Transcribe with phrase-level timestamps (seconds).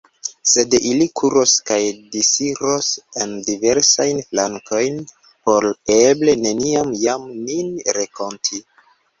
[0.51, 1.77] Sed ili kuros kaj
[2.15, 2.87] disiros
[3.25, 4.97] en diversajn flankojn,
[5.29, 8.65] por eble neniam jam nin renkonti.